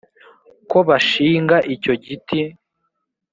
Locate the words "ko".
0.69-0.77